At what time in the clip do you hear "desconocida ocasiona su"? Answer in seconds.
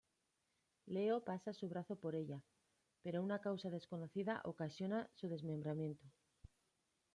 3.69-5.27